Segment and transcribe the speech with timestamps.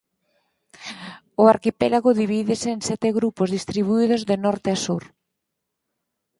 [1.41, 5.03] O arquipélago divídese en sete grupos distribuídos de norte a sur.